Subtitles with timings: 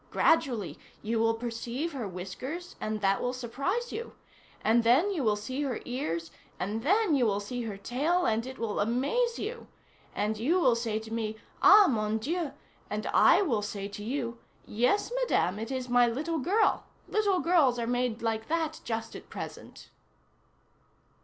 [0.09, 4.13] Gradually, you will perceive her whiskers, and that will surprise you.
[4.63, 8.47] And then you will see her ears, and then you will see her tail and
[8.47, 9.67] it will amaze you.
[10.15, 11.85] And you will say to me, 'Ah!
[11.87, 12.51] Mon Dieu!'
[12.89, 16.87] and I will say to you: 'Yes, Madame, it is my little girl.
[17.07, 19.91] Little girls are made like that just at present.